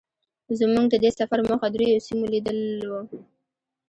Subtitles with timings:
[0.59, 2.59] زمونږ د دې سفر موخه درېيو سیمو لیدل
[2.89, 2.99] وو.